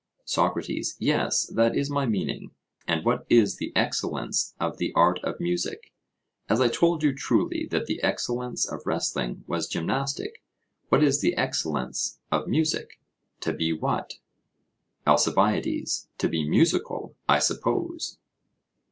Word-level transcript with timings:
SOCRATES: 0.25 0.95
Yes, 0.99 1.43
that 1.53 1.75
is 1.77 1.91
my 1.91 2.07
meaning; 2.07 2.49
and 2.87 3.05
what 3.05 3.23
is 3.29 3.57
the 3.57 3.71
excellence 3.75 4.55
of 4.59 4.79
the 4.79 4.91
art 4.95 5.19
of 5.23 5.39
music, 5.39 5.93
as 6.49 6.59
I 6.59 6.69
told 6.69 7.03
you 7.03 7.13
truly 7.13 7.67
that 7.69 7.85
the 7.85 8.01
excellence 8.01 8.67
of 8.67 8.87
wrestling 8.87 9.43
was 9.45 9.67
gymnastic 9.67 10.41
what 10.89 11.03
is 11.03 11.21
the 11.21 11.35
excellence 11.37 12.17
of 12.31 12.47
music 12.47 12.99
to 13.41 13.53
be 13.53 13.73
what? 13.73 14.13
ALCIBIADES: 15.05 16.07
To 16.17 16.27
be 16.27 16.49
musical, 16.49 17.15
I 17.29 17.37
suppose. 17.37 18.17